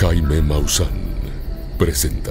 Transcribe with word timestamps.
Jaime 0.00 0.40
Maussan 0.40 0.94
presenta 1.76 2.30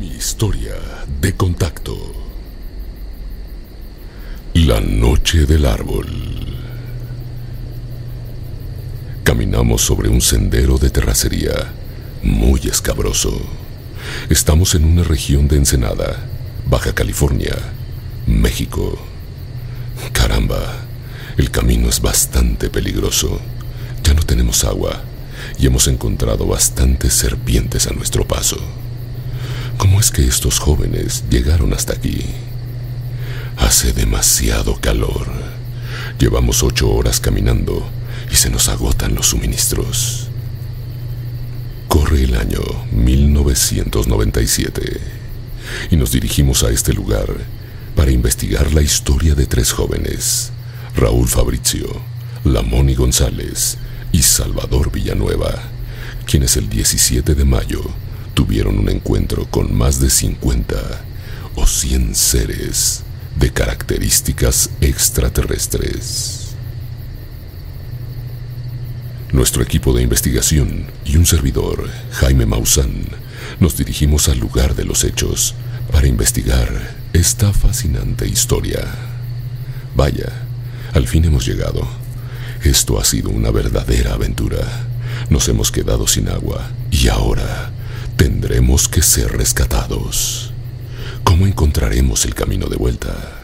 Mi 0.00 0.06
historia 0.06 0.72
de 1.20 1.36
contacto. 1.36 1.94
La 4.54 4.80
noche 4.80 5.44
del 5.44 5.66
árbol. 5.66 6.06
Caminamos 9.22 9.82
sobre 9.82 10.08
un 10.08 10.22
sendero 10.22 10.78
de 10.78 10.88
terracería 10.88 11.74
muy 12.22 12.60
escabroso. 12.60 13.38
Estamos 14.30 14.74
en 14.74 14.86
una 14.86 15.02
región 15.02 15.46
de 15.46 15.56
Ensenada, 15.56 16.24
Baja 16.64 16.94
California, 16.94 17.54
México. 18.26 18.98
Caramba, 20.14 20.86
el 21.36 21.50
camino 21.50 21.90
es 21.90 22.00
bastante 22.00 22.70
peligroso. 22.70 23.42
Ya 24.02 24.14
no 24.14 24.22
tenemos 24.22 24.64
agua 24.64 25.02
y 25.58 25.66
hemos 25.66 25.88
encontrado 25.88 26.46
bastantes 26.46 27.14
serpientes 27.14 27.86
a 27.86 27.92
nuestro 27.92 28.26
paso. 28.26 28.56
¿Cómo 29.78 30.00
es 30.00 30.10
que 30.10 30.26
estos 30.26 30.58
jóvenes 30.58 31.24
llegaron 31.30 31.72
hasta 31.72 31.94
aquí? 31.94 32.24
Hace 33.56 33.92
demasiado 33.92 34.80
calor. 34.80 35.28
Llevamos 36.18 36.62
ocho 36.62 36.90
horas 36.90 37.20
caminando 37.20 37.86
y 38.30 38.36
se 38.36 38.50
nos 38.50 38.68
agotan 38.68 39.14
los 39.14 39.26
suministros. 39.26 40.28
Corre 41.88 42.24
el 42.24 42.36
año 42.36 42.60
1997 42.92 45.00
y 45.90 45.96
nos 45.96 46.12
dirigimos 46.12 46.62
a 46.62 46.70
este 46.70 46.92
lugar 46.92 47.26
para 47.94 48.10
investigar 48.10 48.72
la 48.72 48.82
historia 48.82 49.34
de 49.34 49.46
tres 49.46 49.72
jóvenes, 49.72 50.52
Raúl 50.96 51.28
Fabricio, 51.28 51.88
Lamoni 52.44 52.94
González 52.94 53.78
y 54.14 54.22
Salvador 54.22 54.92
Villanueva, 54.92 55.60
quienes 56.24 56.56
el 56.56 56.68
17 56.68 57.34
de 57.34 57.44
mayo 57.44 57.82
tuvieron 58.32 58.78
un 58.78 58.88
encuentro 58.88 59.44
con 59.50 59.76
más 59.76 59.98
de 59.98 60.08
50 60.08 60.76
o 61.56 61.66
100 61.66 62.14
seres 62.14 63.02
de 63.34 63.52
características 63.52 64.70
extraterrestres. 64.80 66.54
Nuestro 69.32 69.64
equipo 69.64 69.92
de 69.92 70.04
investigación 70.04 70.86
y 71.04 71.16
un 71.16 71.26
servidor, 71.26 71.90
Jaime 72.12 72.46
Maussan, 72.46 73.06
nos 73.58 73.76
dirigimos 73.76 74.28
al 74.28 74.38
lugar 74.38 74.76
de 74.76 74.84
los 74.84 75.02
hechos 75.02 75.56
para 75.90 76.06
investigar 76.06 76.94
esta 77.12 77.52
fascinante 77.52 78.28
historia. 78.28 78.94
Vaya, 79.96 80.30
al 80.92 81.08
fin 81.08 81.24
hemos 81.24 81.44
llegado. 81.44 82.03
Esto 82.64 82.98
ha 82.98 83.04
sido 83.04 83.28
una 83.28 83.50
verdadera 83.50 84.14
aventura. 84.14 84.86
Nos 85.28 85.48
hemos 85.48 85.70
quedado 85.70 86.06
sin 86.06 86.30
agua 86.30 86.70
y 86.90 87.08
ahora 87.08 87.70
tendremos 88.16 88.88
que 88.88 89.02
ser 89.02 89.36
rescatados. 89.36 90.50
¿Cómo 91.24 91.46
encontraremos 91.46 92.24
el 92.24 92.34
camino 92.34 92.68
de 92.68 92.76
vuelta? 92.76 93.42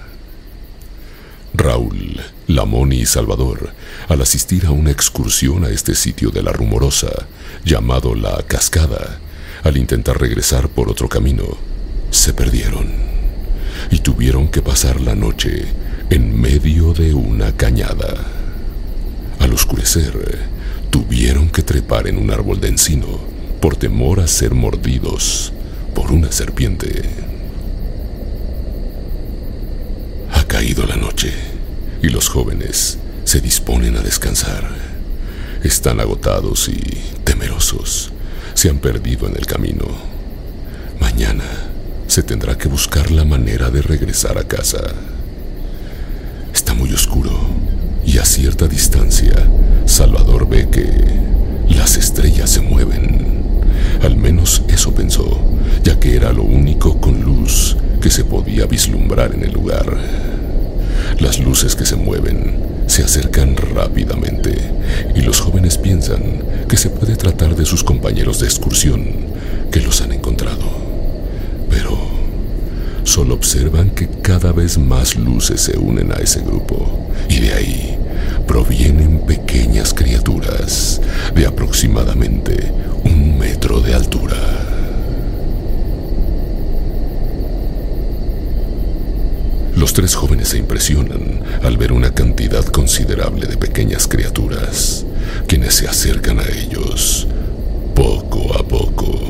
Raúl, 1.52 2.18
Lamoni 2.46 3.00
y 3.00 3.06
Salvador, 3.06 3.74
al 4.08 4.22
asistir 4.22 4.64
a 4.64 4.70
una 4.70 4.90
excursión 4.90 5.66
a 5.66 5.68
este 5.68 5.94
sitio 5.94 6.30
de 6.30 6.42
la 6.42 6.52
rumorosa, 6.52 7.26
llamado 7.62 8.14
La 8.14 8.42
Cascada, 8.46 9.20
al 9.62 9.76
intentar 9.76 10.18
regresar 10.18 10.70
por 10.70 10.88
otro 10.88 11.10
camino, 11.10 11.44
se 12.10 12.32
perdieron 12.32 12.90
y 13.90 13.98
tuvieron 13.98 14.48
que 14.48 14.62
pasar 14.62 14.98
la 14.98 15.14
noche 15.14 15.66
en 16.08 16.40
medio 16.40 16.94
de 16.94 17.12
una 17.12 17.54
cañada. 17.54 18.39
Al 19.40 19.54
oscurecer, 19.54 20.38
tuvieron 20.90 21.48
que 21.48 21.62
trepar 21.62 22.06
en 22.06 22.18
un 22.18 22.30
árbol 22.30 22.60
de 22.60 22.68
encino 22.68 23.06
por 23.60 23.74
temor 23.74 24.20
a 24.20 24.26
ser 24.26 24.54
mordidos 24.54 25.52
por 25.94 26.12
una 26.12 26.30
serpiente. 26.30 27.02
Ha 30.32 30.44
caído 30.44 30.86
la 30.86 30.96
noche 30.96 31.32
y 32.02 32.10
los 32.10 32.28
jóvenes 32.28 32.98
se 33.24 33.40
disponen 33.40 33.96
a 33.96 34.00
descansar. 34.00 34.68
Están 35.64 36.00
agotados 36.00 36.68
y 36.68 36.80
temerosos. 37.24 38.12
Se 38.54 38.68
han 38.68 38.78
perdido 38.78 39.26
en 39.26 39.36
el 39.36 39.46
camino. 39.46 39.86
Mañana 41.00 41.44
se 42.06 42.22
tendrá 42.22 42.58
que 42.58 42.68
buscar 42.68 43.10
la 43.10 43.24
manera 43.24 43.70
de 43.70 43.80
regresar 43.80 44.36
a 44.36 44.44
casa. 44.44 44.82
Está 46.52 46.74
muy 46.74 46.92
oscuro 46.92 47.59
y 48.04 48.18
a 48.18 48.24
cierta 48.24 48.66
distancia, 48.66 49.32
Salvador 49.86 50.48
ve 50.48 50.68
que 50.68 50.86
las 51.74 51.96
estrellas 51.96 52.50
se 52.50 52.60
mueven. 52.60 53.26
Al 54.02 54.16
menos 54.16 54.62
eso 54.68 54.92
pensó, 54.92 55.40
ya 55.82 55.98
que 55.98 56.16
era 56.16 56.32
lo 56.32 56.42
único 56.42 57.00
con 57.00 57.20
luz 57.20 57.76
que 58.00 58.10
se 58.10 58.24
podía 58.24 58.66
vislumbrar 58.66 59.34
en 59.34 59.44
el 59.44 59.52
lugar. 59.52 59.96
Las 61.18 61.38
luces 61.38 61.76
que 61.76 61.84
se 61.84 61.96
mueven 61.96 62.84
se 62.86 63.04
acercan 63.04 63.56
rápidamente 63.56 64.54
y 65.14 65.20
los 65.20 65.40
jóvenes 65.40 65.78
piensan 65.78 66.42
que 66.68 66.76
se 66.76 66.90
puede 66.90 67.16
tratar 67.16 67.54
de 67.54 67.66
sus 67.66 67.84
compañeros 67.84 68.40
de 68.40 68.46
excursión 68.46 69.30
los 69.80 70.00
han 70.00 70.12
encontrado. 70.12 70.64
Pero 71.68 71.98
solo 73.20 73.34
observan 73.34 73.90
que 73.90 74.08
cada 74.08 74.50
vez 74.50 74.78
más 74.78 75.14
luces 75.14 75.60
se 75.60 75.76
unen 75.76 76.10
a 76.10 76.14
ese 76.14 76.40
grupo 76.40 77.06
y 77.28 77.40
de 77.40 77.52
ahí 77.52 77.98
provienen 78.46 79.18
pequeñas 79.26 79.92
criaturas 79.92 81.02
de 81.34 81.44
aproximadamente 81.44 82.72
un 83.04 83.38
metro 83.38 83.82
de 83.82 83.92
altura. 83.92 84.38
Los 89.76 89.92
tres 89.92 90.14
jóvenes 90.14 90.48
se 90.48 90.56
impresionan 90.56 91.42
al 91.62 91.76
ver 91.76 91.92
una 91.92 92.14
cantidad 92.14 92.64
considerable 92.64 93.46
de 93.46 93.58
pequeñas 93.58 94.08
criaturas, 94.08 95.04
quienes 95.46 95.74
se 95.74 95.86
acercan 95.86 96.40
a 96.40 96.48
ellos 96.48 97.28
poco 97.94 98.54
a 98.58 98.62
poco. 98.62 99.20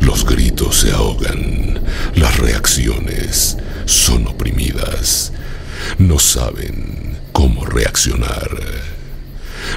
Los 0.00 0.24
gritos 0.24 0.41
se 0.70 0.92
ahogan, 0.92 1.80
las 2.14 2.38
reacciones 2.38 3.56
son 3.86 4.26
oprimidas, 4.28 5.32
no 5.98 6.18
saben 6.18 7.18
cómo 7.32 7.64
reaccionar. 7.64 8.60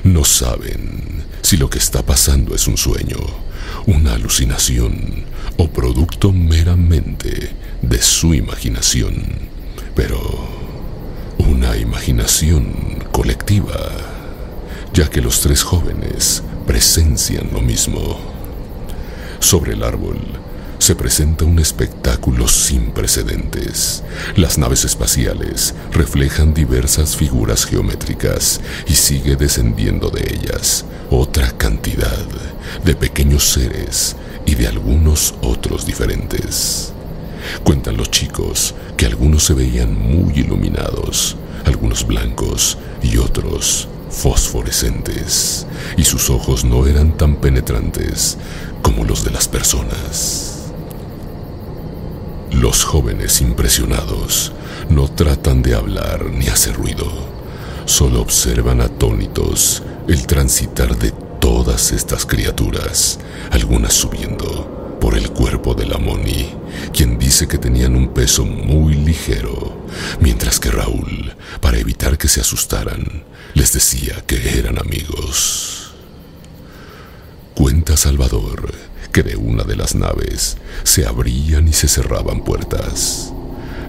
No 0.04 0.24
saben 0.24 1.24
si 1.42 1.58
lo 1.58 1.70
que 1.70 1.78
está 1.78 2.04
pasando 2.04 2.54
es 2.54 2.68
un 2.68 2.78
sueño, 2.78 3.18
una 3.86 4.14
alucinación 4.14 5.26
o 5.58 5.70
producto 5.70 6.32
meramente 6.32 7.52
de 7.82 8.02
su 8.02 8.34
imaginación, 8.34 9.24
pero 9.96 10.20
una 11.38 11.78
imaginación 11.78 13.04
colectiva, 13.12 13.78
ya 14.94 15.10
que 15.10 15.22
los 15.22 15.42
tres 15.42 15.64
jóvenes 15.64 16.44
presencian 16.68 17.50
lo 17.54 17.62
mismo. 17.62 18.20
Sobre 19.40 19.74
el 19.74 19.84
árbol 19.84 20.45
se 20.86 20.94
presenta 20.94 21.46
un 21.46 21.58
espectáculo 21.58 22.48
sin 22.48 22.92
precedentes. 22.92 24.04
Las 24.36 24.60
naves 24.60 24.86
espaciales 24.86 25.74
reflejan 25.92 26.54
diversas 26.54 27.16
figuras 27.16 27.66
geométricas 27.66 28.62
y 28.86 28.94
sigue 28.94 29.36
descendiendo 29.36 30.12
de 30.12 30.22
ellas 30.32 30.86
otra 31.10 31.50
cantidad 31.58 32.24
de 32.84 32.96
pequeños 32.96 33.46
seres 33.46 34.16
y 34.46 34.54
de 34.54 34.68
algunos 34.68 35.34
otros 35.42 35.88
diferentes. 35.88 36.94
Cuentan 37.64 37.98
los 37.98 38.12
chicos 38.12 38.76
que 38.96 39.08
algunos 39.08 39.44
se 39.44 39.56
veían 39.56 40.00
muy 40.00 40.34
iluminados, 40.36 41.36
algunos 41.66 42.06
blancos 42.06 42.78
y 43.02 43.18
otros 43.18 43.88
fosforescentes, 44.12 45.66
y 45.98 46.04
sus 46.04 46.30
ojos 46.30 46.64
no 46.64 46.86
eran 46.86 47.18
tan 47.18 47.38
penetrantes 47.38 48.38
como 48.84 49.04
los 49.04 49.24
de 49.24 49.32
las 49.32 49.48
personas. 49.48 50.55
Los 52.60 52.86
jóvenes 52.86 53.42
impresionados 53.42 54.54
no 54.90 55.10
tratan 55.10 55.62
de 55.62 55.76
hablar 55.76 56.24
ni 56.32 56.48
hacer 56.48 56.76
ruido, 56.76 57.06
solo 57.86 58.22
observan 58.22 58.80
atónitos 58.80 59.84
el 60.08 60.26
transitar 60.26 60.98
de 60.98 61.12
todas 61.42 61.92
estas 61.92 62.26
criaturas, 62.26 63.20
algunas 63.52 63.94
subiendo 63.94 64.98
por 65.02 65.18
el 65.18 65.32
cuerpo 65.32 65.74
de 65.76 65.86
la 65.86 65.98
Moni, 65.98 66.48
quien 66.94 67.20
dice 67.20 67.46
que 67.46 67.58
tenían 67.58 67.94
un 67.94 68.14
peso 68.14 68.46
muy 68.46 68.94
ligero, 68.94 69.86
mientras 70.22 70.58
que 70.62 70.72
Raúl, 70.72 71.36
para 71.60 71.78
evitar 71.78 72.18
que 72.18 72.30
se 72.30 72.40
asustaran, 72.40 73.26
les 73.54 73.74
decía 73.74 74.24
que 74.26 74.58
eran 74.58 74.80
amigos. 74.80 75.75
Salvador 77.98 78.74
que 79.12 79.24
de 79.24 79.38
una 79.38 79.64
de 79.64 79.76
las 79.76 79.96
naves 79.96 80.58
se 80.84 81.06
abrían 81.06 81.68
y 81.68 81.74
se 81.74 81.88
cerraban 81.88 82.42
puertas. 82.44 83.32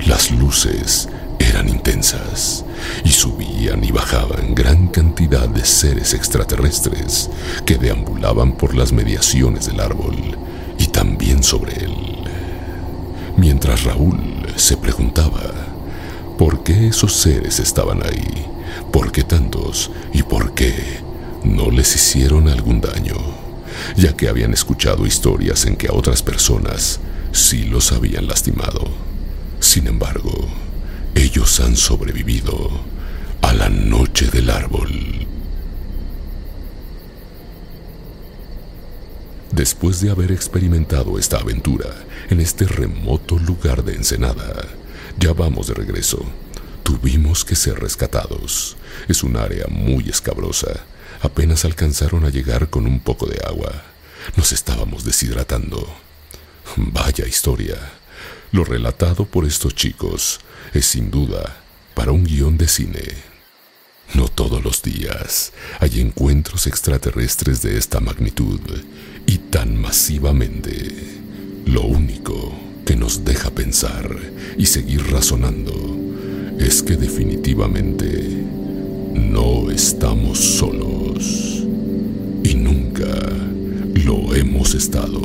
Las 0.07 0.31
luces 0.31 1.09
eran 1.39 1.69
intensas 1.69 2.65
y 3.05 3.11
subían 3.11 3.83
y 3.83 3.91
bajaban 3.91 4.55
gran 4.55 4.89
cantidad 4.89 5.49
de 5.49 5.65
seres 5.65 6.15
extraterrestres 6.15 7.29
que 7.65 7.77
deambulaban 7.77 8.53
por 8.53 8.75
las 8.75 8.93
mediaciones 8.93 9.67
del 9.67 9.81
árbol 9.81 10.17
y 10.79 10.87
también 10.87 11.43
sobre 11.43 11.75
él. 11.85 11.95
Mientras 13.37 13.85
Raúl 13.85 14.47
se 14.57 14.77
preguntaba 14.77 15.43
por 16.39 16.63
qué 16.63 16.89
esos 16.89 17.15
seres 17.15 17.59
estaban 17.59 18.03
ahí, 18.05 18.47
por 18.93 19.11
qué 19.11 19.25
tantos 19.25 19.91
y 20.13 20.23
por 20.23 20.55
qué 20.55 21.01
no 21.43 21.71
les 21.71 21.95
hicieron 21.95 22.49
algún 22.49 22.81
daño, 22.81 23.17
ya 23.97 24.17
que 24.17 24.29
habían 24.29 24.53
escuchado 24.53 25.07
historias 25.07 25.67
en 25.67 25.77
que 25.77 25.89
a 25.89 25.93
otras 25.93 26.23
personas 26.23 27.01
sí 27.33 27.65
los 27.65 27.93
habían 27.93 28.27
lastimado. 28.27 28.89
Sin 29.61 29.87
embargo, 29.87 30.49
ellos 31.15 31.61
han 31.61 31.77
sobrevivido 31.77 32.71
a 33.43 33.53
la 33.53 33.69
noche 33.69 34.27
del 34.27 34.51
árbol. 34.51 35.27
Después 39.53 40.01
de 40.01 40.11
haber 40.11 40.33
experimentado 40.33 41.19
esta 41.19 41.39
aventura 41.39 41.87
en 42.29 42.41
este 42.41 42.67
remoto 42.67 43.39
lugar 43.39 43.85
de 43.85 43.95
Ensenada, 43.95 44.67
ya 45.19 45.33
vamos 45.33 45.69
de 45.69 45.75
regreso. 45.75 46.23
Tuvimos 46.83 47.45
que 47.45 47.57
ser 47.57 47.81
rescatados. 47.81 48.77
Es 49.09 49.23
un 49.23 49.37
área 49.37 49.67
muy 49.69 50.09
escabrosa. 50.09 50.85
Apenas 51.27 51.65
alcanzaron 51.65 52.25
a 52.25 52.31
llegar 52.31 52.71
con 52.71 52.87
un 52.87 53.01
poco 53.01 53.27
de 53.27 53.41
agua. 53.45 53.83
Nos 54.37 54.53
estábamos 54.53 55.03
deshidratando. 55.03 55.85
Vaya 56.77 57.27
historia. 57.27 57.77
Lo 58.53 58.63
relatado 58.63 59.25
por 59.25 59.45
estos 59.45 59.75
chicos 59.75 60.39
es 60.73 60.87
sin 60.87 61.11
duda 61.11 61.63
para 61.95 62.13
un 62.13 62.23
guion 62.23 62.57
de 62.57 62.69
cine. 62.69 63.09
No 64.15 64.29
todos 64.29 64.63
los 64.63 64.83
días 64.83 65.53
hay 65.81 66.01
encuentros 66.01 66.69
extraterrestres 66.69 67.61
de 67.61 67.77
esta 67.77 67.99
magnitud 67.99 68.61
y 69.27 69.39
tan 69.39 69.77
masivamente. 69.77 71.19
Lo 71.65 71.83
único 71.83 72.57
que 72.87 72.95
nos 72.95 73.25
deja 73.25 73.51
pensar 73.51 74.17
y 74.57 74.67
seguir 74.67 75.11
razonando 75.11 75.75
es 76.61 76.85
que 76.85 76.95
definitivamente 76.95 78.45
no 79.13 79.73
estamos 79.73 80.39
y 81.19 82.55
nunca 82.55 83.07
lo 84.05 84.35
hemos 84.35 84.75
estado. 84.75 85.21